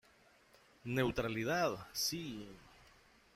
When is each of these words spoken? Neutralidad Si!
Neutralidad 0.83 1.77
Si! 1.93 2.49